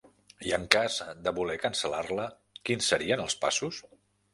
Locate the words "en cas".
0.57-0.95